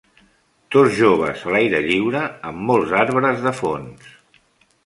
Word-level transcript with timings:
Dos 0.75 0.89
joves 0.99 1.43
a 1.49 1.53
l'aire 1.57 1.83
lliure, 1.89 2.23
amb 2.53 2.67
molts 2.71 2.97
arbres 3.05 3.45
de 3.47 3.55
fons. 3.63 4.13